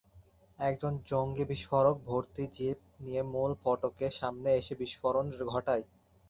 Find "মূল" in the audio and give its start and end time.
3.31-3.51